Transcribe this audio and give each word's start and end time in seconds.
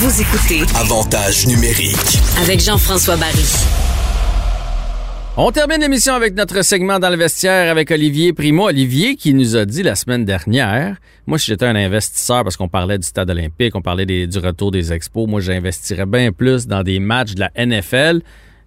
Vous 0.00 0.20
écoutez 0.20 0.62
Avantage 0.76 1.46
numérique. 1.46 2.18
avec 2.42 2.60
Jean-François 2.60 3.16
Barry. 3.16 3.44
On 5.36 5.50
termine 5.52 5.80
l'émission 5.80 6.14
avec 6.14 6.34
notre 6.34 6.62
segment 6.62 6.98
dans 6.98 7.10
le 7.10 7.16
vestiaire 7.16 7.70
avec 7.70 7.90
Olivier 7.90 8.32
Primo. 8.32 8.66
Olivier 8.68 9.16
qui 9.16 9.34
nous 9.34 9.56
a 9.56 9.64
dit 9.64 9.82
la 9.82 9.94
semaine 9.94 10.24
dernière, 10.24 10.96
moi 11.26 11.38
si 11.38 11.46
j'étais 11.46 11.66
un 11.66 11.76
investisseur 11.76 12.44
parce 12.44 12.56
qu'on 12.56 12.68
parlait 12.68 12.98
du 12.98 13.06
stade 13.06 13.30
olympique, 13.30 13.74
on 13.76 13.82
parlait 13.82 14.06
des- 14.06 14.26
du 14.26 14.38
retour 14.38 14.70
des 14.70 14.92
expos, 14.92 15.28
moi 15.28 15.40
j'investirais 15.40 16.06
bien 16.06 16.32
plus 16.32 16.66
dans 16.66 16.82
des 16.82 16.98
matchs 16.98 17.34
de 17.34 17.40
la 17.40 17.50
NFL. 17.54 18.20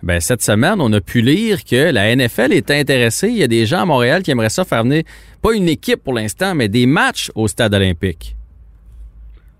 Ben, 0.03 0.19
cette 0.19 0.41
semaine, 0.43 0.75
on 0.81 0.91
a 0.93 1.01
pu 1.01 1.21
lire 1.21 1.63
que 1.63 1.91
la 1.91 2.09
NFL 2.15 2.51
est 2.53 2.69
intéressée. 2.71 3.29
Il 3.29 3.37
y 3.37 3.43
a 3.43 3.47
des 3.47 3.65
gens 3.65 3.81
à 3.81 3.85
Montréal 3.85 4.21
qui 4.21 4.31
aimeraient 4.31 4.49
ça 4.49 4.65
faire 4.65 4.83
venir, 4.83 5.03
pas 5.41 5.53
une 5.53 5.69
équipe 5.69 6.03
pour 6.03 6.13
l'instant, 6.13 6.53
mais 6.55 6.67
des 6.67 6.85
matchs 6.85 7.31
au 7.35 7.47
stade 7.47 7.73
olympique. 7.73 8.35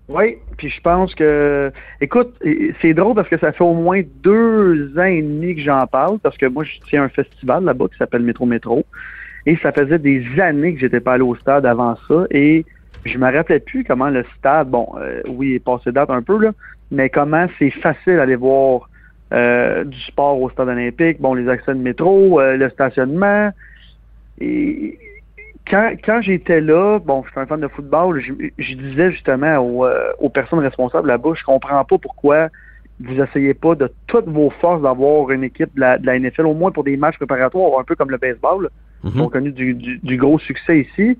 Oui, 0.08 0.36
puis 0.58 0.68
je 0.68 0.80
pense 0.82 1.14
que, 1.14 1.72
écoute, 2.00 2.34
c'est 2.82 2.92
drôle 2.92 3.14
parce 3.14 3.28
que 3.28 3.38
ça 3.38 3.52
fait 3.52 3.64
au 3.64 3.72
moins 3.72 4.02
deux 4.22 4.92
ans 4.98 5.04
et 5.04 5.22
demi 5.22 5.54
que 5.54 5.62
j'en 5.62 5.86
parle, 5.86 6.18
parce 6.18 6.36
que 6.36 6.44
moi, 6.46 6.64
je 6.64 6.72
tiens 6.90 7.04
un 7.04 7.08
festival 7.08 7.64
là-bas 7.64 7.86
qui 7.90 7.96
s'appelle 7.96 8.22
Métro 8.22 8.44
Métro, 8.44 8.84
et 9.46 9.56
ça 9.56 9.72
faisait 9.72 9.98
des 9.98 10.22
années 10.38 10.74
que 10.74 10.80
j'étais 10.80 11.00
pas 11.00 11.14
allé 11.14 11.22
au 11.22 11.34
stade 11.36 11.64
avant 11.64 11.96
ça, 12.06 12.26
et 12.30 12.66
je 13.06 13.16
me 13.16 13.32
rappelais 13.32 13.60
plus 13.60 13.82
comment 13.82 14.10
le 14.10 14.24
stade, 14.38 14.68
bon, 14.68 14.88
euh, 14.98 15.22
oui, 15.26 15.48
il 15.48 15.54
est 15.54 15.64
passé 15.64 15.90
date 15.90 16.10
un 16.10 16.22
peu, 16.22 16.38
là, 16.38 16.52
mais 16.90 17.08
comment 17.08 17.46
c'est 17.58 17.70
facile 17.70 18.16
d'aller 18.16 18.36
voir 18.36 18.90
euh, 19.32 19.84
du 19.84 19.98
sport 20.02 20.38
au 20.40 20.50
stade 20.50 20.68
olympique, 20.68 21.18
bon, 21.18 21.32
les 21.32 21.48
accès 21.48 21.72
de 21.72 21.80
métro, 21.80 22.40
euh, 22.40 22.58
le 22.58 22.68
stationnement, 22.68 23.50
et 24.38 24.98
quand, 25.68 25.92
quand 26.04 26.20
j'étais 26.22 26.60
là, 26.60 26.98
bon, 26.98 27.22
je 27.24 27.30
suis 27.30 27.40
un 27.40 27.46
fan 27.46 27.60
de 27.60 27.68
football, 27.68 28.20
je, 28.20 28.32
je 28.58 28.74
disais 28.74 29.10
justement 29.12 29.58
aux, 29.58 29.84
euh, 29.86 30.12
aux 30.18 30.28
personnes 30.28 30.58
responsables 30.60 31.08
là-bas, 31.08 31.30
je 31.34 31.44
comprends 31.44 31.84
pas 31.84 31.98
pourquoi 31.98 32.48
vous 33.00 33.20
essayez 33.20 33.54
pas 33.54 33.74
de 33.74 33.90
toutes 34.06 34.28
vos 34.28 34.50
forces 34.60 34.82
d'avoir 34.82 35.30
une 35.30 35.42
équipe 35.44 35.74
de 35.74 35.80
la, 35.80 35.98
de 35.98 36.06
la 36.06 36.18
NFL, 36.18 36.46
au 36.46 36.54
moins 36.54 36.70
pour 36.70 36.84
des 36.84 36.96
matchs 36.96 37.16
préparatoires, 37.16 37.78
un 37.80 37.84
peu 37.84 37.94
comme 37.96 38.10
le 38.10 38.18
baseball, 38.18 38.68
qui 39.10 39.20
ont 39.20 39.28
connu 39.28 39.52
du, 39.52 39.74
du- 39.74 39.98
du 39.98 40.16
gros 40.16 40.38
succès 40.38 40.80
ici. 40.80 41.18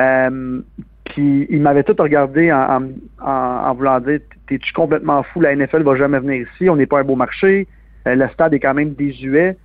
Euh, 0.00 0.60
puis 1.04 1.46
ils 1.50 1.60
m'avaient 1.60 1.82
tout 1.84 1.96
regardé 1.98 2.52
en, 2.52 2.58
en, 2.58 3.26
en- 3.26 3.68
en 3.70 3.74
voulant 3.74 4.00
dire 4.00 4.20
T'es-tu 4.46 4.72
complètement 4.72 5.22
fou, 5.24 5.40
la 5.40 5.56
NFL 5.56 5.82
va 5.82 5.96
jamais 5.96 6.18
venir 6.20 6.46
ici, 6.52 6.68
on 6.70 6.76
n'est 6.76 6.86
pas 6.86 7.00
un 7.00 7.04
beau 7.04 7.16
marché, 7.16 7.66
euh, 8.06 8.14
le 8.14 8.28
stade 8.28 8.54
est 8.54 8.60
quand 8.60 8.74
même 8.74 8.92
désuet. 8.94 9.56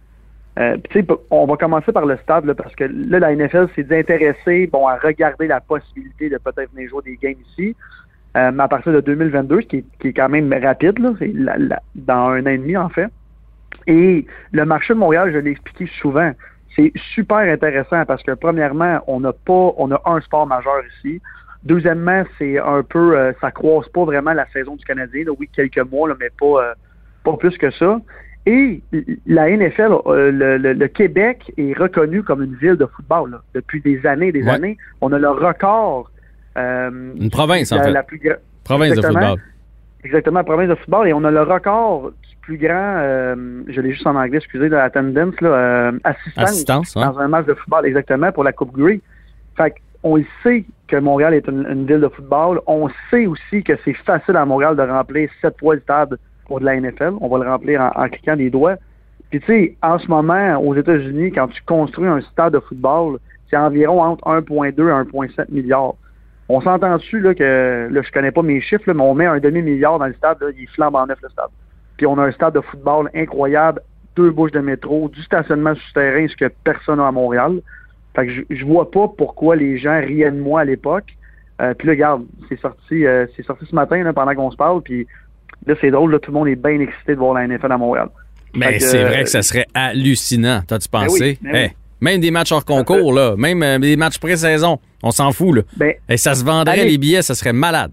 Euh, 0.60 0.78
on 1.30 1.46
va 1.46 1.56
commencer 1.56 1.92
par 1.92 2.06
le 2.06 2.18
stade 2.18 2.46
là, 2.46 2.54
parce 2.54 2.76
que 2.76 2.84
là, 2.84 3.20
la 3.20 3.36
NFL 3.36 3.68
s'est 3.76 3.88
intéressée 3.98 4.68
bon, 4.68 4.86
à 4.86 4.98
regarder 4.98 5.48
la 5.48 5.62
possibilité 5.62 6.30
de 6.30 6.38
peut-être 6.38 6.74
venir 6.74 6.90
jouer 6.90 7.04
des 7.06 7.18
games 7.18 7.42
ici. 7.52 7.76
Euh, 8.38 8.58
à 8.58 8.68
partir 8.68 8.94
de 8.94 9.02
2022, 9.02 9.62
ce 9.62 9.68
qui 9.68 9.78
est, 9.78 9.86
qui 10.00 10.08
est 10.10 10.14
quand 10.14 10.30
même 10.30 10.54
rapide, 10.54 11.00
là, 11.00 11.80
dans 11.96 12.30
un 12.30 12.42
an 12.42 12.50
et 12.50 12.58
demi 12.58 12.78
en 12.78 12.90
fait. 12.90 13.08
Et 13.88 14.26
le 14.52 14.66
marché 14.66 14.94
de 14.94 15.00
Montréal, 15.00 15.32
je 15.34 15.38
l'ai 15.38 15.52
expliqué 15.52 15.90
souvent, 16.02 16.32
c'est 16.76 16.92
super 17.14 17.38
intéressant 17.38 18.06
parce 18.06 18.24
que 18.24 18.32
premièrement, 18.32 19.02
on 19.08 19.20
n'a 19.20 19.34
pas, 19.34 19.74
on 19.78 19.92
a 19.92 20.02
un 20.06 20.22
sport 20.22 20.48
majeur 20.48 20.82
ici. 20.98 21.22
Deuxièmement, 21.64 22.24
c'est 22.38 22.58
un 22.58 22.84
peu, 22.84 23.18
euh, 23.18 23.34
ça 23.42 23.52
croise 23.52 23.88
pas 23.90 24.04
vraiment 24.04 24.34
la 24.34 24.48
saison 24.52 24.76
du 24.76 24.86
Canadien. 24.86 25.26
là. 25.26 25.32
oui, 25.38 25.50
quelques 25.54 25.92
mois, 25.92 26.10
là, 26.10 26.16
mais 26.20 26.30
pas, 26.40 26.64
euh, 26.64 26.74
pas 27.24 27.38
plus 27.38 27.58
que 27.58 27.70
ça. 27.72 28.00
Et 28.48 28.82
la 29.28 29.50
NFL, 29.50 29.92
euh, 30.08 30.32
le, 30.32 30.58
le- 30.58 30.74
le 30.74 30.88
Québec 30.88 31.52
est 31.58 31.78
reconnu 31.78 32.24
comme 32.24 32.42
une 32.42 32.56
ville 32.56 32.76
de 32.76 32.86
football 32.88 33.32
là, 33.32 33.42
depuis 33.54 33.82
des 33.82 34.04
années 34.08 34.30
et 34.30 34.32
des 34.32 34.44
Ouais. 34.44 34.50
années. 34.52 34.78
On 35.02 35.12
a 35.14 35.20
le 35.20 35.30
record. 35.30 36.10
euh, 36.58 36.90
Une 37.20 37.30
province, 37.30 37.72
en 37.72 37.78
la, 37.78 37.84
fait. 37.84 37.92
la 37.92 38.04
plus 38.04 38.18
gra- 38.18 38.38
Province 38.64 38.96
de 38.96 39.02
football. 39.02 39.40
Exactement, 40.04 40.40
la 40.40 40.44
province 40.44 40.70
de 40.70 40.76
football. 40.76 41.08
Et 41.08 41.14
on 41.14 41.24
a 41.24 41.30
le 41.32 41.44
record 41.44 42.10
du 42.12 42.36
plus 42.42 42.58
grand, 42.58 42.96
euh, 42.98 43.62
je 43.68 43.80
l'ai 43.80 43.92
juste 43.94 44.08
en 44.08 44.16
anglais, 44.16 44.38
excusez, 44.38 44.68
de 44.70 44.76
attendance, 44.76 45.40
là, 45.42 45.50
euh, 45.50 45.92
assistance, 46.04 46.44
Assistance, 46.50 46.98
hein? 46.98 47.12
dans 47.12 47.20
un 47.20 47.28
match 47.28 47.46
de 47.46 47.54
football, 47.54 47.86
exactement, 47.86 48.32
pour 48.32 48.44
la 48.44 48.52
Coupe 48.52 48.76
Grey. 48.76 49.00
Fait 49.56 49.76
on 50.04 50.16
le 50.16 50.26
sait 50.42 50.66
que 50.88 50.96
Montréal 50.96 51.36
est 51.36 51.48
une, 51.48 51.64
une 51.70 51.86
ville 51.86 52.00
de 52.00 52.08
football. 52.08 52.60
On 52.66 52.90
sait 53.12 53.28
aussi 53.28 53.64
que 53.64 53.74
c'est 53.86 53.94
facile 53.94 54.36
à 54.36 54.44
Montréal 54.46 54.76
de 54.76 54.82
remplir 54.82 55.30
sept 55.44 55.60
fois 55.60 55.76
le 55.76 55.82
stade 55.82 56.18
pour 56.52 56.60
de 56.60 56.66
la 56.66 56.76
NFL. 56.76 57.14
On 57.22 57.30
va 57.30 57.46
le 57.46 57.50
remplir 57.50 57.80
en, 57.96 58.10
cliquant 58.10 58.36
des 58.36 58.50
doigts. 58.50 58.76
Puis 59.30 59.40
tu 59.40 59.46
sais, 59.46 59.78
en 59.82 59.98
ce 59.98 60.08
moment, 60.08 60.58
aux 60.58 60.76
États-Unis, 60.76 61.32
quand 61.32 61.48
tu 61.48 61.62
construis 61.66 62.08
un 62.08 62.20
stade 62.20 62.52
de 62.52 62.60
football, 62.60 63.20
c'est 63.50 63.56
environ 63.56 64.02
entre 64.02 64.28
1,2 64.28 64.72
et 64.72 65.28
1,7 65.30 65.46
milliards. 65.50 65.94
On 66.50 66.60
s'entend 66.60 66.98
dessus 66.98 67.22
là, 67.22 67.34
que 67.34 67.88
là, 67.90 68.02
je 68.02 68.12
connais 68.12 68.32
pas 68.32 68.42
mes 68.42 68.60
chiffres, 68.60 68.84
mais 68.94 69.02
on 69.02 69.14
met 69.14 69.28
un 69.28 69.40
demi-milliard 69.40 69.98
dans 69.98 70.08
le 70.08 70.14
stade, 70.14 70.40
il 70.58 70.68
flambe 70.68 70.96
en 70.96 71.08
neuf 71.08 71.20
le 71.24 71.30
stade. 71.30 71.52
Puis 71.96 72.06
on 72.06 72.18
a 72.18 72.24
un 72.24 72.32
stade 72.34 72.56
de 72.56 72.60
football 72.60 73.10
incroyable, 73.16 73.82
deux 74.18 74.32
bouches 74.32 74.52
de 74.52 74.60
métro, 74.60 75.08
du 75.08 75.22
stationnement 75.22 75.76
souterrain, 75.76 76.28
ce 76.28 76.36
que 76.36 76.52
personne 76.66 76.98
n'a 76.98 77.08
à 77.08 77.12
Montréal. 77.14 77.62
Fait 78.14 78.28
que 78.28 78.34
je, 78.34 78.42
je 78.50 78.66
vois 78.66 78.92
pas 78.92 79.08
pourquoi 79.08 79.56
les 79.56 79.78
gens 79.78 80.02
riaient 80.02 80.32
de 80.32 80.42
moi 80.42 80.60
à 80.60 80.66
l'époque. 80.66 81.16
Euh, 81.62 81.74
puis 81.74 81.88
là, 81.88 81.94
regarde, 81.94 82.26
c'est 82.50 82.60
sorti, 82.60 83.06
euh, 83.06 83.28
c'est 83.38 83.46
sorti 83.46 83.66
ce 83.66 83.76
matin 83.76 84.12
pendant 84.14 84.36
qu'on 84.36 84.52
se 84.52 84.58
parle. 84.58 84.82
Puis 84.82 85.08
là, 85.66 85.76
c'est 85.80 85.92
drôle, 85.92 86.12
là, 86.12 86.20
tout 86.20 86.32
le 86.32 86.38
monde 86.38 86.48
est 86.48 86.56
bien 86.56 86.80
excité 86.80 87.14
de 87.14 87.20
voir 87.20 87.34
la 87.34 87.48
NFL 87.48 87.72
à 87.72 87.78
Montréal. 87.78 88.10
Mais 88.54 88.78
que, 88.78 88.84
c'est 88.84 89.04
euh, 89.04 89.08
vrai 89.08 89.24
que 89.24 89.30
ça 89.30 89.42
serait 89.42 89.66
hallucinant, 89.74 90.62
t'as-tu 90.68 90.90
pensé? 90.90 91.38
Ben 91.42 91.52
oui, 91.54 91.54
ben 91.54 91.70
Même 92.02 92.22
des 92.22 92.32
matchs 92.32 92.52
hors 92.52 92.66
concours, 92.66 93.14
là, 93.14 93.36
même 93.38 93.64
euh, 93.64 93.80
des 93.80 93.96
matchs 93.96 94.20
pré-saison, 94.20 94.80
on 95.04 95.12
s'en 95.12 95.32
fout. 95.32 95.56
Là. 95.56 95.62
Ben, 95.78 95.94
Et 96.10 96.18
ça 96.18 96.36
se 96.36 96.44
vendrait, 96.44 96.80
allez. 96.80 96.92
les 96.92 96.98
billets, 96.98 97.22
ça 97.22 97.36
serait 97.36 97.54
malade. 97.54 97.92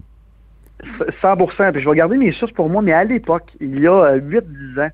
100 1.21 1.35
Puis 1.73 1.81
je 1.81 1.89
vais 1.89 1.95
garder 1.95 2.17
mes 2.17 2.31
sources 2.31 2.53
pour 2.53 2.69
moi, 2.69 2.81
mais 2.81 2.93
à 2.93 3.03
l'époque, 3.03 3.43
il 3.59 3.79
y 3.79 3.87
a 3.87 4.17
8-10 4.17 4.81
ans, 4.81 4.89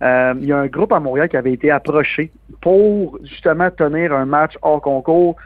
euh, 0.00 0.34
il 0.40 0.46
y 0.46 0.52
a 0.52 0.58
un 0.58 0.66
groupe 0.66 0.92
à 0.92 1.00
Montréal 1.00 1.28
qui 1.28 1.36
avait 1.36 1.52
été 1.52 1.70
approché 1.70 2.30
pour 2.60 3.18
justement 3.24 3.70
tenir 3.70 4.12
un 4.12 4.26
match 4.26 4.54
hors 4.62 4.80
concours. 4.80 5.36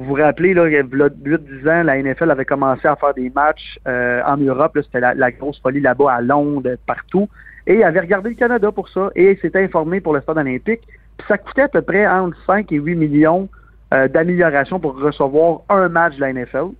Vous 0.00 0.06
vous 0.06 0.14
rappelez, 0.14 0.54
là, 0.54 0.66
il 0.66 0.72
y 0.72 0.76
a 0.78 0.82
8-10 0.82 1.68
ans, 1.68 1.82
la 1.82 2.02
NFL 2.02 2.30
avait 2.30 2.46
commencé 2.46 2.88
à 2.88 2.96
faire 2.96 3.12
des 3.12 3.28
matchs 3.28 3.78
euh, 3.86 4.22
en 4.24 4.38
Europe. 4.38 4.72
C'était 4.82 4.98
la, 4.98 5.12
la 5.12 5.30
grosse 5.30 5.60
folie 5.60 5.82
là-bas, 5.82 6.10
à 6.10 6.20
Londres, 6.22 6.70
partout. 6.86 7.28
Et 7.66 7.74
il 7.74 7.82
avait 7.82 8.00
regardé 8.00 8.30
le 8.30 8.34
Canada 8.34 8.72
pour 8.72 8.88
ça. 8.88 9.10
Et 9.14 9.32
il 9.32 9.38
s'était 9.40 9.62
informé 9.62 10.00
pour 10.00 10.14
le 10.14 10.22
stade 10.22 10.38
olympique. 10.38 10.80
Puis 11.18 11.26
ça 11.28 11.36
coûtait 11.36 11.62
à 11.62 11.68
peu 11.68 11.82
près 11.82 12.06
entre 12.06 12.34
5 12.46 12.72
et 12.72 12.76
8 12.76 12.96
millions 12.96 13.50
euh, 13.92 14.08
d'amélioration 14.08 14.80
pour 14.80 14.98
recevoir 14.98 15.60
un 15.68 15.90
match 15.90 16.16
de 16.16 16.22
la 16.22 16.32
NFL. 16.32 16.70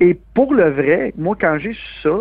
Et 0.00 0.18
pour 0.32 0.54
le 0.54 0.70
vrai, 0.70 1.12
moi, 1.18 1.36
quand 1.38 1.58
j'ai 1.58 1.74
su 1.74 2.00
ça, 2.04 2.20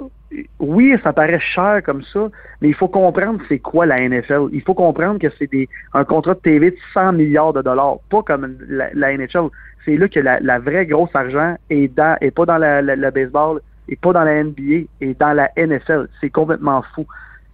oui, 0.60 0.96
ça 1.04 1.14
paraît 1.14 1.40
cher 1.40 1.82
comme 1.86 2.04
ça, 2.04 2.28
mais 2.62 2.70
il 2.70 2.74
faut 2.74 2.88
comprendre 2.88 3.42
c'est 3.48 3.60
quoi 3.60 3.86
la 3.86 4.00
NFL. 4.08 4.48
Il 4.52 4.62
faut 4.62 4.74
comprendre 4.74 5.20
que 5.20 5.28
c'est 5.38 5.50
un 5.94 6.04
contrat 6.04 6.34
de 6.34 6.40
TV 6.40 6.72
de 6.72 6.78
100 6.94 7.14
milliards 7.14 7.54
de 7.54 7.62
dollars, 7.62 7.98
pas 8.10 8.22
comme 8.24 8.58
la, 8.68 9.18
NHL. 9.18 9.50
C'est 9.86 9.98
là 9.98 10.08
que 10.08 10.20
la, 10.20 10.60
vraie 10.60 10.86
grosse 10.86 11.14
argent 11.14 11.56
est 11.70 11.94
dans, 11.96 12.18
et 12.22 12.32
pas 12.32 12.46
dans 12.46 12.58
le 12.58 13.12
baseball, 13.12 13.62
et 13.88 13.96
pas 13.96 14.14
dans 14.14 14.24
la 14.24 14.44
NBA, 14.44 14.88
et 15.02 15.14
dans 15.14 15.34
la 15.34 15.52
NFL. 15.56 16.08
C'est 16.20 16.32
complètement 16.32 16.84
fou. 16.94 17.06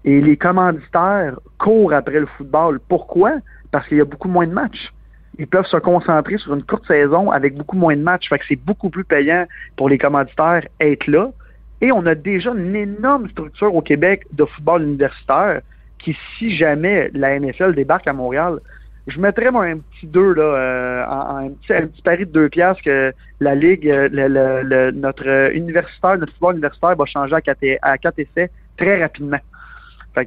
Et 0.06 0.22
les 0.22 0.38
commanditaires 0.38 1.38
courent 1.60 1.94
après 1.94 2.20
le 2.20 2.26
football. 2.26 2.80
Pourquoi? 2.88 3.34
Parce 3.72 3.88
qu'il 3.88 3.98
y 3.98 4.02
a 4.02 4.06
beaucoup 4.06 4.30
moins 4.30 4.48
de 4.48 4.54
matchs 4.54 4.92
ils 5.40 5.48
peuvent 5.48 5.66
se 5.66 5.78
concentrer 5.78 6.38
sur 6.38 6.54
une 6.54 6.64
courte 6.64 6.86
saison 6.86 7.32
avec 7.32 7.56
beaucoup 7.56 7.76
moins 7.76 7.96
de 7.96 8.02
matchs. 8.02 8.30
Fait 8.30 8.38
que 8.38 8.46
c'est 8.48 8.56
beaucoup 8.56 8.90
plus 8.90 9.04
payant 9.04 9.46
pour 9.76 9.90
les 9.90 9.98
commanditaires 9.98 10.68
être 10.80 11.08
là. 11.08 11.32
Et 11.82 11.92
on 11.92 12.06
a 12.06 12.16
déjà 12.16 12.52
une 12.52 12.76
énorme 12.76 13.30
structure 13.30 13.74
au 13.74 13.82
Québec 13.82 14.26
de 14.32 14.46
football 14.46 14.84
universitaire 14.84 15.62
qui, 16.00 16.18
si 16.38 16.56
jamais 16.56 17.10
la 17.14 17.40
NFL 17.40 17.74
débarque 17.74 18.08
à 18.08 18.14
Montréal, 18.14 18.60
je 19.08 19.20
mettrais 19.20 19.52
moi, 19.52 19.66
un 19.66 19.78
petit 19.78 20.06
2, 20.06 20.34
là, 20.34 20.44
euh, 20.44 21.06
un, 21.08 21.50
petit, 21.50 22.02
pari 22.04 22.26
de 22.26 22.32
2 22.32 22.50
piastres 22.50 22.84
que 22.84 23.12
la 23.40 23.56
Ligue, 23.56 23.90
euh, 23.90 24.92
notre 24.92 25.54
universitaire, 25.56 26.18
notre 26.18 26.32
football 26.34 26.56
universitaire 26.56 26.96
va 26.96 27.06
changer 27.06 27.36
à 27.36 27.42
4, 27.42 27.58
à 27.82 27.98
quatre 27.98 28.20
essais 28.20 28.52
très 28.78 29.02
rapidement. 29.02 29.40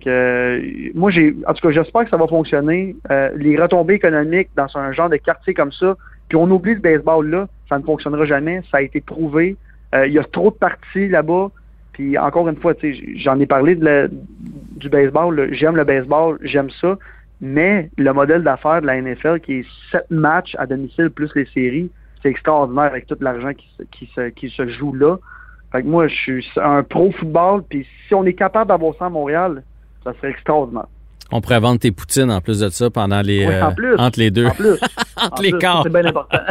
Euh, 0.07 0.63
moi 0.95 1.11
en 1.47 1.53
tout 1.53 1.69
cas 1.69 1.71
j'espère 1.71 2.05
que 2.05 2.11
ça 2.11 2.17
va 2.17 2.27
fonctionner. 2.27 2.97
Les 3.37 3.57
retombées 3.61 3.95
économiques 3.95 4.49
dans 4.57 4.67
un 4.77 4.93
genre 4.93 5.11
de 5.11 5.17
quartier 5.17 5.55
comme 5.55 5.73
ça, 5.73 5.95
puis 6.29 6.37
on 6.37 6.51
oublie 6.51 6.75
le 6.75 6.81
baseball 6.81 7.29
là, 7.29 7.47
ça 7.69 7.79
ne 7.79 7.85
fonctionnera 7.85 8.25
jamais. 8.25 8.63
Ça 8.71 8.79
a 8.79 8.83
été 8.83 9.01
prouvé. 9.01 9.57
Euh, 9.95 10.07
Il 10.07 10.13
y 10.13 10.19
a 10.19 10.25
trop 10.25 10.51
de 10.51 10.57
parties 10.57 11.09
là-bas. 11.09 11.51
Puis 11.93 12.19
encore 12.19 12.49
une 12.49 12.57
fois, 12.57 12.75
j'en 13.17 13.39
ai 13.39 13.47
parlé 13.47 13.77
du 13.77 14.89
baseball. 14.89 15.49
J'aime 15.53 15.77
le 15.77 15.85
baseball, 15.85 16.39
j'aime 16.43 16.71
ça. 16.81 16.99
Mais 17.41 17.91
le 17.99 18.13
modèle 18.13 18.43
d'affaires 18.43 18.81
de 18.81 18.87
la 18.87 19.01
NFL, 19.01 19.41
qui 19.41 19.61
est 19.61 19.67
sept 19.91 20.11
matchs 20.11 20.57
à 20.59 20.67
domicile 20.67 21.11
plus 21.11 21.31
les 21.35 21.47
séries, 21.47 21.91
c'est 22.23 22.31
extraordinaire 22.31 22.85
avec 22.85 23.07
tout 23.07 23.17
l'argent 23.21 23.51
qui, 23.55 24.07
se- 24.15 24.69
joue 24.69 24.95
là. 24.95 25.17
Moi, 25.85 26.07
je 26.09 26.15
suis 26.15 26.49
un 26.57 26.83
pro 26.85 27.11
football, 27.11 27.63
puis 27.69 27.87
si 28.07 28.15
on 28.15 28.25
est 28.25 28.33
capable 28.35 28.69
d'avoir 28.69 28.95
ça 28.97 29.07
à 29.07 29.11
Montréal, 29.11 29.63
ça 30.05 30.15
serait 30.15 30.31
extraordinaire. 30.31 30.87
On 31.33 31.41
pourrait 31.41 31.61
vendre 31.61 31.81
tes 31.81 31.91
poutines 31.91 32.31
en 32.31 32.41
plus 32.41 32.61
de 32.61 32.69
ça 32.69 32.91
pendant 32.91 33.21
les, 33.23 33.47
Oui, 33.47 33.55
en 33.61 33.75
euh, 33.79 33.97
entre 33.99 34.19
les 34.21 34.31
deux. 34.31 34.47
En 34.47 34.51
plus. 34.51 34.73
Entre 35.17 35.39
En 35.39 35.43
les 35.43 35.53
quarts. 35.53 35.83
C'est 35.85 35.93
bien 35.93 36.05
important. 36.07 36.39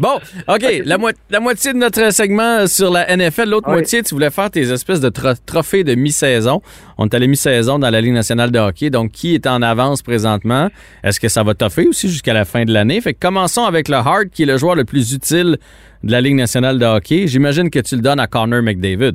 Bon, 0.00 0.18
OK. 0.48 0.82
La, 0.84 0.98
mo- 0.98 1.08
la 1.30 1.40
moitié 1.40 1.72
de 1.72 1.78
notre 1.78 2.12
segment 2.12 2.66
sur 2.66 2.90
la 2.90 3.16
NFL, 3.16 3.48
l'autre 3.48 3.68
Oui. 3.68 3.74
moitié, 3.74 4.02
tu 4.02 4.14
voulais 4.14 4.30
faire 4.30 4.50
tes 4.50 4.70
espèces 4.70 5.00
de 5.00 5.08
tro- 5.08 5.34
trophées 5.46 5.84
de 5.84 5.94
mi-saison. 5.94 6.60
On 6.98 7.06
est 7.06 7.14
allé 7.14 7.26
mi-saison 7.28 7.78
dans 7.78 7.88
la 7.88 8.00
Ligue 8.00 8.12
nationale 8.12 8.50
de 8.50 8.58
hockey. 8.58 8.90
Donc, 8.90 9.12
qui 9.12 9.34
est 9.34 9.46
en 9.46 9.62
avance 9.62 10.02
présentement? 10.02 10.68
Est-ce 11.04 11.20
que 11.20 11.28
ça 11.28 11.42
va 11.42 11.54
toffer 11.54 11.86
aussi 11.86 12.08
jusqu'à 12.08 12.34
la 12.34 12.44
fin 12.44 12.64
de 12.64 12.72
l'année? 12.72 13.00
Fait 13.00 13.14
que 13.14 13.20
commençons 13.20 13.64
avec 13.64 13.88
le 13.88 13.96
Hart, 13.96 14.26
qui 14.32 14.42
est 14.42 14.46
le 14.46 14.58
joueur 14.58 14.74
le 14.74 14.84
plus 14.84 15.12
utile 15.14 15.56
de 16.02 16.10
la 16.12 16.20
Ligue 16.20 16.36
nationale 16.36 16.78
de 16.78 16.84
hockey. 16.84 17.26
J'imagine 17.28 17.70
que 17.70 17.78
tu 17.78 17.94
le 17.94 18.02
donnes 18.02 18.20
à 18.20 18.26
Connor 18.26 18.62
McDavid. 18.62 19.14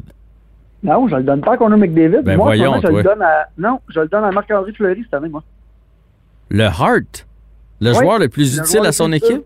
Non, 0.87 1.07
je 1.09 1.15
le 1.17 1.23
donne 1.23 1.41
pas 1.41 1.53
à 1.53 1.57
Connor 1.57 1.77
McDavid. 1.77 2.21
Ben 2.23 2.37
moi, 2.37 2.45
voyons, 2.45 2.79
je 2.81 2.87
le 2.87 3.03
donne 3.03 3.21
à. 3.21 3.47
Non, 3.57 3.79
je 3.89 3.99
le 3.99 4.07
donne 4.07 4.23
à 4.23 4.31
Marc-André 4.31 4.71
Fleury 4.71 5.03
cette 5.03 5.13
année, 5.13 5.29
moi. 5.29 5.43
Le 6.49 6.63
Hart? 6.63 7.27
Le 7.81 7.91
Oui, 7.91 7.97
joueur 7.97 8.19
le 8.19 8.29
plus 8.29 8.57
le 8.57 8.63
utile 8.63 8.85
à 8.85 8.91
son 8.93 9.11
équipe? 9.11 9.43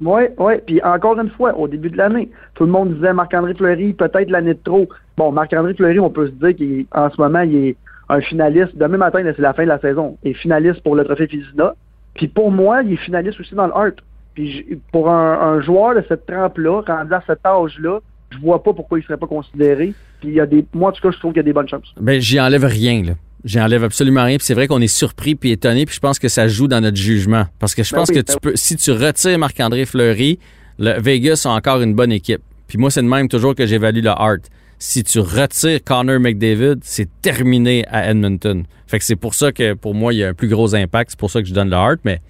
Oui, 0.00 0.22
oui. 0.38 0.54
Puis 0.64 0.80
encore 0.82 1.18
une 1.18 1.30
fois, 1.30 1.58
au 1.58 1.66
début 1.66 1.90
de 1.90 1.96
l'année, 1.96 2.30
tout 2.54 2.64
le 2.64 2.70
monde 2.70 2.94
disait 2.94 3.12
Marc-André 3.12 3.54
Fleury, 3.54 3.94
peut-être 3.94 4.30
l'année 4.30 4.54
de 4.54 4.60
trop. 4.62 4.88
Bon, 5.16 5.32
Marc-André 5.32 5.74
Fleury, 5.74 5.98
on 5.98 6.10
peut 6.10 6.28
se 6.28 6.32
dire 6.32 6.86
qu'en 6.90 7.10
ce 7.10 7.20
moment, 7.20 7.40
il 7.40 7.56
est 7.56 7.76
un 8.08 8.20
finaliste. 8.20 8.76
Demain 8.76 8.98
matin, 8.98 9.22
c'est 9.24 9.42
la 9.42 9.54
fin 9.54 9.64
de 9.64 9.68
la 9.68 9.80
saison. 9.80 10.16
Il 10.22 10.30
est 10.30 10.34
finaliste 10.34 10.82
pour 10.82 10.94
le 10.94 11.04
trophée 11.04 11.26
Fizina. 11.26 11.74
Puis 12.14 12.28
pour 12.28 12.50
moi, 12.52 12.82
il 12.82 12.92
est 12.92 12.96
finaliste 13.04 13.40
aussi 13.40 13.54
dans 13.54 13.66
le 13.66 13.72
Hart. 13.74 13.96
Puis 14.34 14.80
pour 14.92 15.10
un, 15.10 15.32
un 15.32 15.60
joueur 15.62 15.94
de 15.96 16.04
cette 16.08 16.26
trempe-là, 16.26 16.82
rendu 16.86 17.12
à 17.12 17.22
cet 17.26 17.44
âge-là, 17.44 17.98
je 18.30 18.38
vois 18.38 18.62
pas 18.62 18.72
pourquoi 18.72 18.98
il 18.98 19.02
serait 19.02 19.16
pas 19.16 19.26
considéré. 19.26 19.92
Puis 20.20 20.30
il 20.30 20.34
y 20.34 20.40
a 20.40 20.46
des. 20.46 20.64
Moi, 20.74 20.90
en 20.90 20.92
tout 20.92 21.02
cas, 21.02 21.10
je 21.10 21.18
trouve 21.18 21.32
qu'il 21.32 21.38
y 21.38 21.40
a 21.40 21.44
des 21.44 21.52
bonnes 21.52 21.68
chances. 21.68 21.92
Ben, 22.00 22.20
j'y 22.20 22.40
enlève 22.40 22.64
rien, 22.64 23.02
là. 23.02 23.12
J'y 23.44 23.60
enlève 23.60 23.84
absolument 23.84 24.24
rien. 24.24 24.38
Puis 24.38 24.46
c'est 24.46 24.54
vrai 24.54 24.66
qu'on 24.66 24.80
est 24.80 24.86
surpris 24.88 25.34
puis 25.36 25.52
étonné. 25.52 25.86
Puis 25.86 25.94
je 25.94 26.00
pense 26.00 26.18
que 26.18 26.28
ça 26.28 26.48
joue 26.48 26.66
dans 26.66 26.80
notre 26.80 26.96
jugement. 26.96 27.44
Parce 27.58 27.74
que 27.74 27.84
je 27.84 27.92
Ben 27.92 27.98
pense 28.00 28.08
oui, 28.08 28.16
que 28.16 28.20
ben 28.20 28.32
tu 28.34 28.40
peux, 28.40 28.56
si 28.56 28.76
tu 28.76 28.90
retires 28.90 29.38
Marc-André 29.38 29.84
Fleury, 29.86 30.38
le 30.78 31.00
Vegas 31.00 31.42
a 31.44 31.50
encore 31.50 31.80
une 31.82 31.94
bonne 31.94 32.10
équipe. 32.12 32.40
Puis 32.66 32.78
moi, 32.78 32.90
c'est 32.90 33.02
de 33.02 33.06
même 33.08 33.28
toujours 33.28 33.54
que 33.54 33.64
j'évalue 33.66 34.02
le 34.02 34.10
Hart. 34.10 34.40
Si 34.78 35.04
tu 35.04 35.20
retires 35.20 35.78
Connor 35.84 36.18
McDavid, 36.18 36.80
c'est 36.82 37.08
terminé 37.22 37.84
à 37.88 38.10
Edmonton. 38.10 38.64
Fait 38.86 38.98
que 38.98 39.04
c'est 39.04 39.16
pour 39.16 39.34
ça 39.34 39.52
que 39.52 39.74
pour 39.74 39.94
moi, 39.94 40.12
il 40.12 40.18
y 40.18 40.24
a 40.24 40.28
un 40.28 40.34
plus 40.34 40.48
gros 40.48 40.74
impact. 40.74 41.12
C'est 41.12 41.18
pour 41.18 41.30
ça 41.30 41.40
que 41.40 41.48
je 41.48 41.54
donne 41.54 41.70
le 41.70 41.76
Hart, 41.76 42.00
mais 42.04 42.20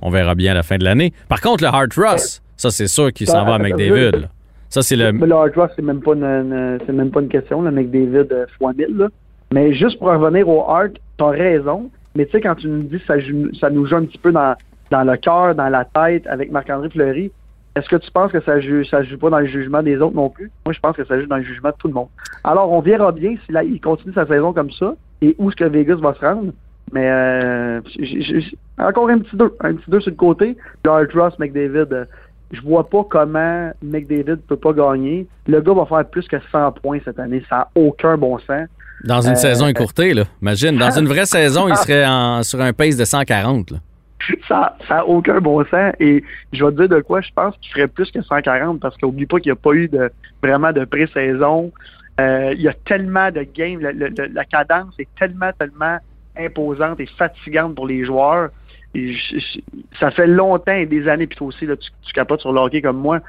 on 0.00 0.10
verra 0.10 0.34
bien 0.34 0.52
à 0.52 0.54
la 0.54 0.62
fin 0.62 0.78
de 0.78 0.84
l'année. 0.84 1.12
Par 1.28 1.40
contre, 1.40 1.64
le 1.64 1.68
Hart 1.70 1.92
Ross, 1.96 2.40
ça 2.56 2.70
c'est 2.70 2.86
sûr 2.86 3.12
qu'il 3.12 3.26
s'en 3.26 3.44
va 3.44 3.54
à 3.54 3.58
McDavid. 3.58 4.12
là. 4.22 4.28
Ça, 4.72 4.80
c'est 4.80 4.96
le. 4.96 5.10
Le 5.12 5.32
hard 5.34 5.54
rock, 5.54 5.70
c'est 5.76 5.82
même 5.82 6.00
pas 6.00 6.14
une, 6.14 6.78
c'est 6.86 6.94
même 6.94 7.10
pas 7.10 7.20
une 7.20 7.28
question, 7.28 7.60
le 7.60 7.70
McDavid 7.70 8.32
euh, 8.32 8.46
fois 8.56 8.72
1000. 8.72 8.96
Là. 8.96 9.08
Mais 9.52 9.74
juste 9.74 9.98
pour 9.98 10.08
revenir 10.08 10.48
au 10.48 10.62
hard, 10.62 10.92
t'as 11.18 11.28
raison. 11.28 11.90
Mais 12.14 12.24
tu 12.24 12.32
sais, 12.32 12.40
quand 12.40 12.54
tu 12.54 12.68
nous 12.68 12.84
dis 12.84 12.98
que 12.98 13.04
ça, 13.04 13.14
ça 13.60 13.68
nous 13.68 13.84
joue 13.84 13.96
un 13.96 14.06
petit 14.06 14.16
peu 14.16 14.32
dans, 14.32 14.56
dans 14.90 15.04
le 15.04 15.14
cœur, 15.18 15.54
dans 15.54 15.68
la 15.68 15.84
tête 15.84 16.26
avec 16.26 16.50
Marc-André 16.50 16.88
Fleury, 16.88 17.30
est-ce 17.76 17.86
que 17.86 17.96
tu 17.96 18.10
penses 18.12 18.32
que 18.32 18.40
ça 18.40 18.60
joue, 18.60 18.82
ça 18.84 19.02
joue 19.02 19.18
pas 19.18 19.28
dans 19.28 19.40
le 19.40 19.46
jugement 19.46 19.82
des 19.82 19.98
autres 19.98 20.16
non 20.16 20.30
plus? 20.30 20.50
Moi, 20.64 20.72
je 20.72 20.80
pense 20.80 20.96
que 20.96 21.04
ça 21.04 21.20
joue 21.20 21.26
dans 21.26 21.36
le 21.36 21.42
jugement 21.42 21.68
de 21.68 21.76
tout 21.78 21.88
le 21.88 21.94
monde. 21.94 22.08
Alors, 22.42 22.72
on 22.72 22.80
verra 22.80 23.12
bien 23.12 23.34
si 23.44 23.80
continue 23.80 24.14
sa 24.14 24.26
saison 24.26 24.54
comme 24.54 24.70
ça 24.70 24.94
et 25.20 25.36
où 25.38 25.50
est-ce 25.50 25.56
que 25.56 25.64
Vegas 25.64 25.96
va 25.96 26.14
se 26.14 26.24
rendre. 26.24 26.50
Mais 26.94 27.10
euh, 27.10 27.80
encore 28.78 29.10
un 29.10 29.18
petit 29.18 29.36
deux, 29.36 29.52
un 29.60 29.74
petit 29.74 29.90
deux 29.90 30.00
sur 30.00 30.12
le 30.12 30.16
côté. 30.16 30.56
Le 30.82 30.90
hard 30.90 31.12
Ross, 31.12 31.38
McDavid, 31.38 31.92
euh, 31.92 32.04
je 32.52 32.60
vois 32.60 32.88
pas 32.88 33.04
comment 33.08 33.70
McDavid 33.82 34.36
peut 34.46 34.56
pas 34.56 34.72
gagner. 34.72 35.26
Le 35.46 35.60
gars 35.60 35.72
va 35.74 35.86
faire 35.86 36.04
plus 36.08 36.26
que 36.28 36.36
100 36.52 36.72
points 36.72 36.98
cette 37.04 37.18
année. 37.18 37.42
Ça 37.48 37.56
n'a 37.56 37.68
aucun 37.74 38.16
bon 38.16 38.38
sens. 38.38 38.68
Dans 39.04 39.20
une 39.22 39.32
Euh, 39.32 39.36
saison 39.36 39.66
écourtée, 39.66 40.14
là. 40.14 40.24
Imagine, 40.42 40.76
dans 40.78 40.90
une 40.90 41.06
vraie 41.08 41.26
saison, 41.26 41.66
il 41.68 41.76
serait 41.76 42.06
en- 42.06 42.42
sur 42.42 42.60
un 42.60 42.72
pace 42.72 42.96
de 42.96 43.04
140. 43.04 43.70
Là. 43.72 43.78
Ça 44.46 44.76
n'a 44.88 45.04
aucun 45.06 45.40
bon 45.40 45.64
sens. 45.64 45.92
Et 45.98 46.22
je 46.52 46.64
vais 46.64 46.70
te 46.70 46.76
dire 46.76 46.88
de 46.88 47.00
quoi 47.00 47.20
je 47.22 47.30
pense 47.34 47.56
qu'il 47.60 47.72
ferait 47.72 47.88
plus 47.88 48.10
que 48.12 48.22
140 48.22 48.78
parce 48.80 48.96
qu'oublie 48.96 49.26
pas 49.26 49.40
qu'il 49.40 49.50
n'y 49.50 49.58
a 49.58 49.60
pas 49.60 49.72
eu 49.72 49.88
de 49.88 50.12
vraiment 50.42 50.72
de 50.72 50.84
pré-saison. 50.84 51.72
Euh, 52.20 52.52
il 52.54 52.60
y 52.62 52.68
a 52.68 52.74
tellement 52.84 53.30
de 53.32 53.42
games. 53.42 53.80
La 53.80 54.44
cadence 54.44 54.94
est 55.00 55.08
tellement, 55.18 55.50
tellement 55.58 55.96
imposante 56.38 57.00
et 57.00 57.06
fatigante 57.06 57.74
pour 57.74 57.86
les 57.88 58.04
joueurs. 58.04 58.50
Ça 59.98 60.10
fait 60.10 60.26
longtemps 60.26 60.72
et 60.72 60.86
des 60.86 61.08
années, 61.08 61.26
puis 61.26 61.36
toi 61.36 61.48
aussi, 61.48 61.66
là, 61.66 61.76
tu, 61.76 61.90
capotes 62.12 62.40
sur 62.40 62.52
le 62.52 62.80
comme 62.80 62.98
moi. 62.98 63.20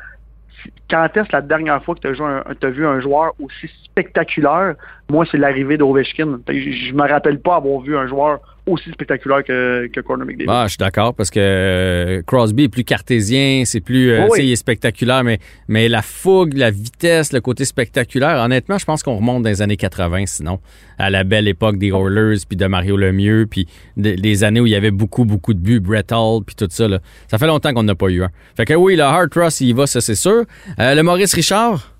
Quand 0.89 1.09
est-ce 1.15 1.31
la 1.31 1.41
dernière 1.41 1.83
fois 1.83 1.95
que 1.95 2.01
tu 2.01 2.07
as, 2.07 2.69
vu 2.69 2.85
un 2.85 2.99
joueur 3.01 3.33
aussi 3.39 3.67
spectaculaire? 3.83 4.75
Moi, 5.09 5.25
c'est 5.29 5.37
l'arrivée 5.37 5.77
d'Ovechkin. 5.77 6.39
Je, 6.47 6.53
je 6.53 6.93
me 6.93 7.07
rappelle 7.07 7.39
pas 7.39 7.57
avoir 7.57 7.81
vu 7.81 7.95
un 7.97 8.07
joueur 8.07 8.39
aussi 8.65 8.89
spectaculaire 8.91 9.43
que, 9.43 9.87
que 9.87 9.99
Conor 9.99 10.25
McDavid. 10.25 10.49
Ah, 10.49 10.63
je 10.67 10.69
suis 10.69 10.77
d'accord 10.77 11.13
parce 11.13 11.29
que 11.29 11.39
euh, 11.41 12.21
Crosby 12.25 12.63
est 12.63 12.69
plus 12.69 12.85
cartésien, 12.85 13.63
c'est 13.65 13.81
plus, 13.81 14.11
euh, 14.11 14.27
Oui, 14.31 14.39
il 14.45 14.51
est 14.53 14.55
spectaculaire, 14.55 15.25
mais, 15.25 15.39
mais 15.67 15.89
la 15.89 16.01
fougue, 16.01 16.53
la 16.53 16.71
vitesse, 16.71 17.33
le 17.33 17.41
côté 17.41 17.65
spectaculaire, 17.65 18.41
honnêtement, 18.41 18.77
je 18.77 18.85
pense 18.85 19.03
qu'on 19.03 19.17
remonte 19.17 19.43
dans 19.43 19.49
les 19.49 19.61
années 19.61 19.75
80, 19.75 20.23
sinon, 20.27 20.59
à 20.97 21.09
la 21.09 21.25
belle 21.25 21.49
époque 21.49 21.77
des 21.77 21.89
Oilers, 21.89 22.37
puis 22.47 22.55
de 22.55 22.65
Mario 22.65 22.95
Lemieux, 22.95 23.47
puis 23.51 23.67
de- 23.97 24.13
des 24.15 24.43
années 24.45 24.61
où 24.61 24.65
il 24.65 24.71
y 24.71 24.75
avait 24.75 24.91
beaucoup, 24.91 25.25
beaucoup 25.25 25.53
de 25.53 25.59
buts, 25.59 25.81
Brett 25.81 26.13
Hall, 26.13 26.43
puis 26.45 26.55
tout 26.55 26.67
ça. 26.69 26.87
Là. 26.87 26.99
Ça 27.27 27.37
fait 27.37 27.47
longtemps 27.47 27.73
qu'on 27.73 27.83
n'a 27.83 27.95
pas 27.95 28.07
eu 28.07 28.23
un. 28.23 28.29
Fait 28.55 28.63
que 28.63 28.73
oui, 28.75 28.95
le 28.95 29.03
Hard 29.03 29.33
Ross, 29.35 29.59
il 29.59 29.67
y 29.67 29.73
va, 29.73 29.87
ça 29.87 29.99
c'est 29.99 30.15
sûr. 30.15 30.45
Euh, 30.79 30.95
le 30.95 31.03
Maurice 31.03 31.33
Richard, 31.33 31.92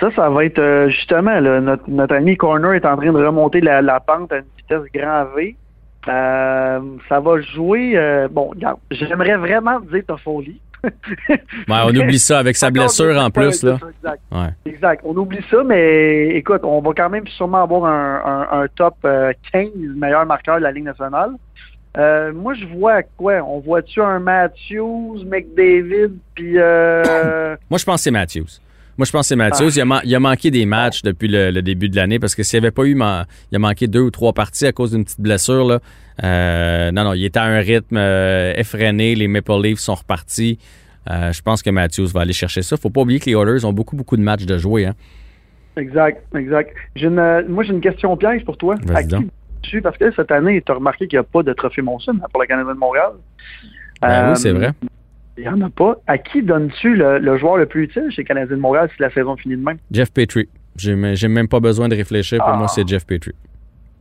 Ça, 0.00 0.10
ça 0.14 0.28
va 0.28 0.44
être 0.44 0.58
euh, 0.58 0.88
justement, 0.90 1.40
là, 1.40 1.60
notre, 1.60 1.84
notre 1.88 2.14
ami 2.14 2.36
Corner 2.36 2.74
est 2.74 2.84
en 2.84 2.96
train 2.96 3.12
de 3.12 3.24
remonter 3.24 3.60
la, 3.60 3.80
la 3.82 3.98
pente 4.00 4.30
à 4.32 4.38
une 4.38 4.44
vitesse 4.58 4.92
grand 4.94 5.24
V. 5.36 5.56
Euh, 6.08 6.80
ça 7.08 7.20
va 7.20 7.40
jouer. 7.40 7.92
euh, 7.96 8.28
bon, 8.30 8.50
regarde, 8.50 8.78
j'aimerais 8.90 9.36
vraiment 9.36 9.80
dire 9.80 10.02
Toffoli. 10.06 10.60
ben, 10.84 10.90
on 11.86 11.94
oublie 11.96 12.18
ça 12.18 12.38
avec 12.38 12.56
sa 12.56 12.70
blessure 12.70 13.16
en 13.18 13.30
plus. 13.30 13.62
Là. 13.62 13.78
Exact. 13.98 14.20
Ouais. 14.30 14.70
Exact. 14.72 15.00
On 15.04 15.16
oublie 15.16 15.44
ça, 15.50 15.64
mais 15.64 16.28
écoute, 16.36 16.60
on 16.62 16.80
va 16.80 16.90
quand 16.96 17.08
même 17.10 17.26
sûrement 17.28 17.62
avoir 17.62 17.86
un, 17.86 18.22
un- 18.52 18.62
un 18.62 18.66
top 18.76 18.94
euh, 19.04 19.32
15 19.52 19.70
meilleur 19.96 20.26
marqueur 20.26 20.58
de 20.58 20.62
la 20.62 20.70
Ligue 20.72 20.84
nationale. 20.84 21.30
Euh, 21.98 22.32
moi, 22.34 22.52
je 22.54 22.66
vois 22.66 23.02
quoi? 23.02 23.36
On 23.42 23.58
voit-tu 23.60 24.02
un 24.02 24.18
Matthews, 24.18 25.24
McDavid, 25.26 26.12
puis... 26.34 26.52
Euh, 26.58 27.56
Moi, 27.70 27.78
je 27.78 27.84
pense 27.86 27.96
que 27.96 28.00
c'est 28.02 28.10
Matthews. 28.10 28.60
Moi, 28.98 29.04
je 29.04 29.12
pense 29.12 29.22
que 29.22 29.26
c'est 29.28 29.36
Matthews. 29.36 29.70
Il, 29.76 29.80
a 29.82 30.00
il 30.04 30.14
a 30.14 30.20
manqué 30.20 30.50
des 30.50 30.64
matchs 30.66 31.02
depuis 31.02 31.28
le, 31.28 31.50
le 31.50 31.62
début 31.62 31.88
de 31.88 31.96
l'année 31.96 32.18
parce 32.18 32.34
que 32.34 32.42
s'il 32.42 32.58
n'y 32.60 32.66
avait 32.66 32.72
pas 32.72 32.84
eu, 32.84 32.94
man- 32.94 33.26
il 33.52 33.56
a 33.56 33.58
manqué 33.58 33.86
deux 33.88 34.00
ou 34.00 34.10
trois 34.10 34.32
parties 34.32 34.66
à 34.66 34.72
cause 34.72 34.92
d'une 34.92 35.04
petite 35.04 35.20
blessure. 35.20 35.66
Là. 35.66 35.80
Euh, 36.24 36.90
non, 36.92 37.04
non, 37.04 37.12
il 37.12 37.24
était 37.24 37.38
à 37.38 37.44
un 37.44 37.58
rythme 37.58 37.96
euh, 37.98 38.52
effréné. 38.56 39.14
Les 39.14 39.28
Maple 39.28 39.52
Leafs 39.62 39.80
sont 39.80 39.94
repartis. 39.94 40.58
Euh, 41.10 41.32
je 41.32 41.42
pense 41.42 41.62
que 41.62 41.70
Matthews 41.70 42.06
va 42.08 42.22
aller 42.22 42.32
chercher 42.32 42.62
ça. 42.62 42.76
Faut 42.76 42.90
pas 42.90 43.02
oublier 43.02 43.20
que 43.20 43.26
les 43.26 43.32
Oilers 43.36 43.64
ont 43.64 43.72
beaucoup, 43.72 43.96
beaucoup 43.96 44.16
de 44.16 44.22
matchs 44.22 44.44
de 44.46 44.56
jouer. 44.58 44.86
Hein. 44.86 44.94
exact, 45.76 46.22
exact. 46.34 46.74
Une, 46.96 47.44
moi, 47.48 47.64
j'ai 47.64 47.72
une 47.72 47.80
question 47.80 48.16
piège 48.16 48.44
pour 48.44 48.56
toi. 48.56 48.76
À 48.94 49.02
qui 49.02 49.14
tu 49.62 49.82
Parce 49.82 49.98
que 49.98 50.12
cette 50.14 50.30
année, 50.30 50.62
tu 50.64 50.72
as 50.72 50.76
remarqué 50.76 51.06
qu'il 51.08 51.16
n'y 51.18 51.20
a 51.20 51.24
pas 51.24 51.42
de 51.42 51.52
trophée 51.52 51.82
Monson 51.82 52.12
hein, 52.22 52.26
pour 52.32 52.40
le 52.40 52.46
Canadien 52.46 52.72
de 52.72 52.78
Montréal? 52.78 53.12
Ben 54.00 54.30
oui, 54.30 54.36
c'est 54.36 54.52
vrai. 54.52 54.72
Il 55.38 55.42
n'y 55.42 55.48
en 55.48 55.60
a 55.60 55.68
pas. 55.70 55.96
À 56.06 56.18
qui 56.18 56.42
donnes-tu 56.42 56.94
le, 56.96 57.18
le 57.18 57.36
joueur 57.38 57.56
le 57.58 57.66
plus 57.66 57.84
utile 57.84 58.06
chez 58.10 58.24
Canadien 58.24 58.56
de 58.56 58.60
Montréal 58.60 58.88
si 58.94 59.02
la 59.02 59.10
saison 59.10 59.36
finit 59.36 59.56
de 59.56 59.62
même? 59.62 59.76
Jeff 59.90 60.10
Petrie. 60.12 60.48
J'ai 60.76 60.94
même 61.28 61.48
pas 61.48 61.60
besoin 61.60 61.88
de 61.88 61.94
réfléchir. 61.96 62.38
Pour 62.38 62.48
Ah. 62.48 62.56
moi, 62.56 62.68
c'est 62.68 62.86
Jeff 62.86 63.04
Petrie. 63.06 63.32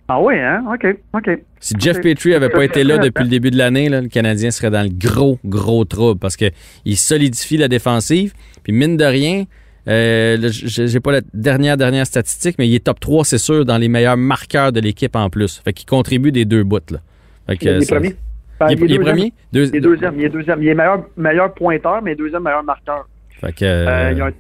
Ah 0.08 0.22
oui, 0.22 0.36
hein? 0.38 0.64
OK, 0.72 0.86
OK. 1.14 1.40
Si 1.60 1.74
Jeff. 1.80 2.00
Petrie 2.00 2.36
avait 2.36 2.50
pas 2.50 2.64
été 2.64 2.84
là 2.84 2.98
depuis 3.00 3.24
le 3.24 3.30
début 3.30 3.50
de 3.50 3.58
l'année, 3.58 3.90
le 3.90 4.08
Canadien 4.08 4.52
serait 4.52 4.70
dans 4.70 4.84
le 4.84 4.90
gros, 4.90 5.40
gros 5.44 5.84
trouble 5.84 6.20
parce 6.20 6.38
que 6.38 6.46
il 6.86 6.96
solidifie 6.96 7.58
la 7.58 7.68
défensive. 7.68 8.34
Puis 8.64 8.72
mine 8.74 8.98
de 8.98 9.06
rien, 9.06 9.46
Euh, 9.88 10.50
j'ai 10.52 11.00
pas 11.00 11.12
la 11.12 11.22
dernière 11.36 11.78
dernière 11.78 12.08
statistique, 12.08 12.56
mais 12.58 12.68
il 12.68 12.74
est 12.74 12.84
top 12.86 13.00
3, 13.00 13.24
c'est 13.24 13.38
sûr, 13.38 13.66
dans 13.66 13.78
les 13.78 13.88
meilleurs 13.88 14.18
marqueurs 14.18 14.72
de 14.72 14.80
l'équipe 14.80 15.16
en 15.16 15.30
plus. 15.30 15.62
Fait 15.64 15.74
qu'il 15.74 15.86
contribue 15.86 16.32
des 16.32 16.44
deux 16.44 16.64
bouts. 16.64 16.80
Là. 16.90 16.98
Fait 17.46 17.56
que, 17.58 17.66
Il 17.66 17.70
est 17.70 17.82
ça- 17.82 17.96
premier. 17.98 18.16
Il 18.62 18.72
est, 18.72 18.74
il 18.76 18.84
est 18.84 18.98
deuxième. 18.98 19.04
premier? 19.04 19.34
Deux- 19.52 19.66
Il 19.66 19.76
est 19.76 19.80
deuxième. 19.82 20.20
Il 20.20 20.26
est 20.26 20.30
deuxième. 20.30 20.62
Il 20.64 20.68
est 20.70 20.76
meilleur, 20.76 21.04
meilleur 21.18 21.54
pointeur, 21.54 22.02
mais 22.02 22.16
deuxième 22.16 22.44
meilleur 22.44 22.64
marqueur. 22.64 23.08
Fait 23.42 23.52
que, 23.54 23.66
Euh, 23.66 24.12
il 24.12 24.18
y 24.18 24.22
a 24.22 24.26
un 24.28 24.32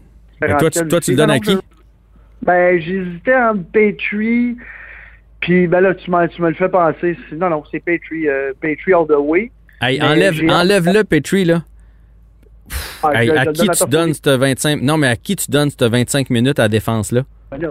mais 0.41 0.47
toi, 0.47 0.57
tu, 0.59 0.65
différentiel 0.83 0.87
toi, 0.87 0.99
tu 1.01 1.11
le 1.11 1.17
donnes 1.17 1.31
à 1.31 1.39
qui? 1.39 1.57
Ben, 2.41 2.79
j'hésitais 2.79 3.35
entre 3.35 3.63
Petrie, 3.71 4.55
puis 5.41 5.67
ben 5.67 5.81
là, 5.81 5.95
tu, 5.95 6.09
me 6.11 6.47
le 6.49 6.53
fais 6.55 6.69
penser. 6.69 7.17
Non, 7.33 7.49
non, 7.49 7.63
c'est 7.71 7.79
Petrie. 7.83 8.27
euh, 8.29 8.53
Petrie 8.61 8.93
all 8.93 9.07
the 9.07 9.17
way. 9.17 9.51
Hey, 9.81 10.01
enlève, 10.01 10.35
enlève-le, 10.49 11.03
Petrie, 11.03 11.45
là. 11.45 11.63
Ah, 13.03 13.11
Hey, 13.21 13.27
je- 13.27 13.33
je 13.33 13.37
à 13.37 13.45
le 13.45 13.51
qui 13.51 13.67
tu 13.69 13.85
donnes 13.89 14.13
cette 14.13 14.27
25... 14.29 14.81
Non, 14.81 14.97
mais 14.97 15.07
à 15.07 15.15
qui 15.15 15.35
tu 15.35 15.51
donnes 15.51 15.69
cette 15.69 15.83
25 15.83 16.29
minutes 16.29 16.57
à 16.59 16.63
la 16.63 16.69
défense, 16.69 17.11
là? 17.11 17.21
Ben 17.51 17.57
là, 17.59 17.69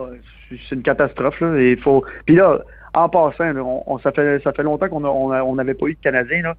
c'est- 0.48 0.56
c'est 0.68 0.74
une 0.76 0.82
catastrophe. 0.82 1.40
Là. 1.40 1.60
Il 1.60 1.78
faut... 1.78 2.04
Puis 2.26 2.36
là, 2.36 2.60
en 2.94 3.08
passant, 3.08 3.52
ça, 4.02 4.12
fait, 4.12 4.42
ça 4.42 4.52
fait 4.52 4.62
longtemps 4.62 4.88
qu'on 4.88 5.00
n'avait 5.00 5.42
on 5.42 5.56
pas 5.78 5.86
eu 5.86 5.96
de. 6.02 6.54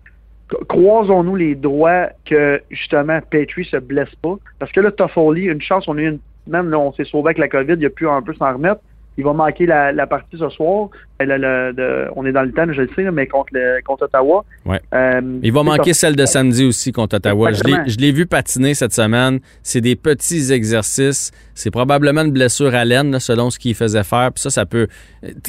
Cro- 0.48 0.64
Croisons-nous 0.66 1.36
les 1.36 1.56
droits 1.56 2.10
que, 2.26 2.62
justement, 2.70 3.20
Petrie 3.30 3.66
se 3.66 3.78
blesse 3.78 4.14
pas. 4.22 4.36
Parce 4.60 4.72
que 4.72 4.80
là, 4.80 4.92
Toffoli, 4.92 5.46
une 5.46 5.62
chance, 5.62 5.88
on 5.88 5.98
a 5.98 6.02
une... 6.02 6.20
Même 6.48 6.70
là, 6.70 6.78
on 6.78 6.94
s'est 6.94 7.06
sauvé 7.06 7.30
avec 7.30 7.40
la 7.40 7.48
COVID, 7.48 7.74
il 7.80 7.86
a 7.86 7.90
pu 7.90 8.08
un 8.08 8.22
peu 8.22 8.34
s'en 8.36 8.54
remettre. 8.54 8.82
Il 9.18 9.24
va 9.24 9.32
manquer 9.34 9.66
la, 9.66 9.92
la 9.94 10.08
partie 10.08 10.38
ce 10.38 10.50
soir. 10.50 10.90
Le- 11.22 11.38
le- 11.38 11.72
de- 11.74 12.08
on 12.18 12.26
est 12.26 12.34
dans 12.34 12.42
le 12.44 12.52
temps, 12.52 12.66
je 12.72 12.82
le 12.82 12.90
sais, 12.96 13.10
mais 13.12 13.28
contre, 13.28 13.50
le, 13.54 13.80
contre 13.86 14.04
Ottawa. 14.06 14.44
Ouais. 14.66 14.82
Euh, 14.94 15.22
Il 15.42 15.54
va 15.54 15.64
manquer 15.64 15.94
ça. 15.94 16.08
celle 16.08 16.18
de 16.18 16.26
samedi 16.26 16.66
aussi 16.66 16.92
contre 16.92 17.16
Ottawa. 17.16 17.52
Je 17.54 17.64
l'ai- 17.64 17.70
Exactement. 17.70 17.88
je 17.88 17.98
l'ai 18.00 18.12
vu 18.12 18.26
patiner 18.26 18.74
cette 18.74 18.92
semaine. 18.92 19.40
C'est 19.64 19.80
des 19.80 19.96
petits 19.96 20.52
exercices. 20.52 21.32
C'est 21.54 21.72
probablement 21.72 22.24
une 22.24 22.34
blessure 22.34 22.76
à 22.76 22.84
laine, 22.84 23.12
là, 23.12 23.20
selon 23.22 23.50
ce 23.50 23.58
qu'il 23.58 23.74
faisait 23.76 24.04
faire. 24.04 24.32
Puis 24.34 24.42
ça, 24.42 24.50
ça 24.50 24.66
peut. 24.66 24.88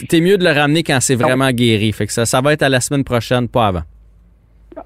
T'es 0.09 0.21
mieux 0.21 0.39
de 0.39 0.45
le 0.45 0.53
ramener 0.53 0.85
quand 0.85 0.99
c'est 1.01 1.17
vraiment 1.17 1.51
guéri. 1.51 1.91
Fait 1.93 2.07
que 2.07 2.13
ça, 2.13 2.25
ça 2.25 2.41
va 2.41 2.53
être 2.53 2.63
à 2.63 2.69
la 2.69 2.81
semaine 2.81 3.03
prochaine, 3.05 3.49
pas 3.49 3.67
avant. 3.67 3.83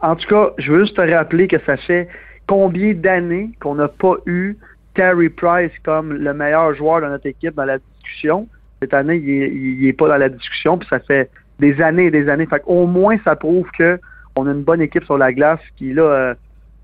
En 0.03 0.17
tout 0.17 0.27
cas, 0.29 0.51
je 0.59 0.73
veux 0.73 0.85
juste 0.85 0.97
te 0.97 1.01
rappeler 1.03 1.49
que 1.49 1.57
ça 1.67 1.77
fait 1.77 2.09
combien 2.47 2.95
d'années 2.95 3.51
qu'on 3.61 3.75
n'a 3.75 3.89
pas 3.89 4.15
eu 4.27 4.57
Terry 4.95 5.29
Price 5.29 5.73
comme 5.85 6.13
le 6.15 6.33
meilleur 6.33 6.75
joueur 6.75 7.01
de 7.03 7.07
notre 7.07 7.27
équipe 7.27 7.55
dans 7.55 7.65
la 7.65 7.79
discussion? 7.79 8.49
Cette 8.81 8.95
année, 8.95 9.17
il 9.17 9.31
est, 9.31 9.51
il 9.51 9.87
est 9.87 9.93
pas 9.93 10.09
dans 10.09 10.17
la 10.17 10.29
discussion, 10.29 10.79
puis 10.79 10.89
ça 10.89 11.01
fait 11.01 11.31
des 11.59 11.81
années 11.83 12.07
et 12.07 12.11
des 12.11 12.29
années. 12.29 12.47
Fait 12.47 12.63
au 12.67 12.87
moins, 12.87 13.17
ça 13.25 13.37
prouve 13.37 13.69
que 13.79 13.99
on 14.37 14.47
a 14.47 14.53
une 14.53 14.63
bonne 14.63 14.81
équipe 14.81 15.05
sur 15.05 15.19
la 15.19 15.33
glace 15.33 15.61
qui, 15.77 15.93
là, 15.93 16.03
euh, 16.03 16.35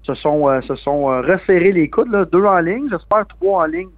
se 0.03 0.15
sont, 0.15 0.49
euh, 0.49 0.61
se 0.62 0.75
sont 0.76 1.11
euh, 1.11 1.21
resserrés 1.21 1.73
les 1.73 1.88
coudes, 1.88 2.11
là, 2.11 2.25
deux 2.25 2.45
en 2.45 2.59
ligne, 2.59 2.88
j'espère 2.91 3.26
trois 3.26 3.62
en 3.62 3.67
ligne, 3.67 3.88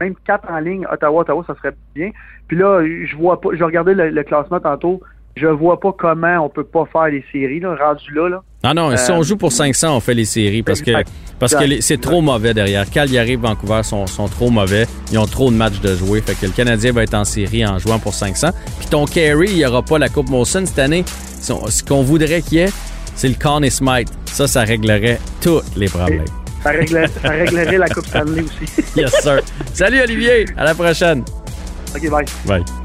même 0.00 0.14
quatre 0.24 0.50
en 0.50 0.58
ligne, 0.58 0.86
Ottawa, 0.90 1.22
Ottawa, 1.22 1.44
ça 1.46 1.54
serait 1.56 1.74
bien. 1.94 2.10
Puis 2.46 2.56
là, 2.56 2.82
je 2.84 3.16
vois 3.16 3.40
pas, 3.40 3.50
je 3.52 3.64
regardais 3.64 3.94
le 3.94 4.22
classement 4.22 4.60
tantôt, 4.60 5.00
je 5.40 5.46
vois 5.46 5.78
pas 5.80 5.92
comment 5.96 6.44
on 6.44 6.48
peut 6.48 6.64
pas 6.64 6.84
faire 6.92 7.06
les 7.08 7.24
séries, 7.32 7.60
là, 7.60 7.74
rendu 7.76 8.12
là, 8.14 8.28
là. 8.28 8.42
Ah 8.64 8.74
non, 8.74 8.96
si 8.96 9.10
Euh, 9.12 9.14
on 9.16 9.22
joue 9.22 9.36
pour 9.36 9.52
500, 9.52 9.96
on 9.96 10.00
fait 10.00 10.14
les 10.14 10.24
séries 10.24 10.62
parce 10.64 10.82
que, 10.82 10.90
parce 11.38 11.54
que 11.54 11.80
c'est 11.80 12.00
trop 12.00 12.20
mauvais 12.20 12.52
derrière. 12.54 12.88
Calgary 12.90 13.32
et 13.32 13.36
Vancouver 13.36 13.82
sont, 13.84 14.06
sont 14.08 14.26
trop 14.26 14.50
mauvais. 14.50 14.86
Ils 15.12 15.18
ont 15.18 15.26
trop 15.26 15.50
de 15.50 15.56
matchs 15.56 15.80
de 15.80 15.94
jouer. 15.94 16.20
Fait 16.20 16.34
que 16.34 16.46
le 16.46 16.52
Canadien 16.52 16.92
va 16.92 17.04
être 17.04 17.14
en 17.14 17.24
série 17.24 17.64
en 17.64 17.78
jouant 17.78 17.98
pour 18.00 18.14
500. 18.14 18.48
Puis 18.80 18.88
ton 18.88 19.04
carry, 19.04 19.46
il 19.50 19.56
n'y 19.56 19.64
aura 19.66 19.82
pas 19.82 19.98
la 19.98 20.08
Coupe 20.08 20.28
Molson 20.28 20.64
cette 20.66 20.78
année. 20.80 21.04
Ce 21.40 21.84
qu'on 21.84 22.02
voudrait 22.02 22.42
qu'il 22.42 22.58
y 22.58 22.60
ait, 22.62 22.72
c'est 23.14 23.28
le 23.28 23.36
Conn 23.40 23.68
Smite. 23.70 24.08
Ça, 24.26 24.48
ça 24.48 24.62
réglerait 24.62 25.20
tous 25.40 25.60
les 25.76 25.86
problèmes. 25.88 26.24
Ça, 26.64 26.70
réglerait, 26.70 27.06
ça 27.06 27.28
réglerait 27.30 27.78
la 27.78 27.88
Coupe 27.88 28.06
Stanley 28.06 28.42
aussi. 28.42 28.82
Yes, 28.96 29.12
sir. 29.22 29.40
Salut 29.72 30.00
Olivier. 30.00 30.46
À 30.56 30.64
la 30.64 30.74
prochaine. 30.74 31.22
OK, 31.94 32.10
bye. 32.10 32.24
Bye. 32.44 32.77